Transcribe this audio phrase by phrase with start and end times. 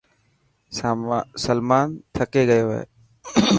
[1.43, 2.83] سلمان ٿڪي گيو هي.